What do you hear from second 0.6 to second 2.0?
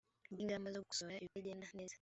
zo gukosora ibitagenda neza